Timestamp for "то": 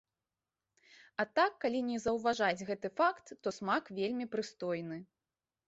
3.43-3.55